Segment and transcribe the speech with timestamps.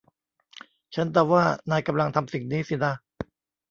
[0.95, 2.93] ฉันเดาว่านายกำลังทำสิ่งนี้สินะ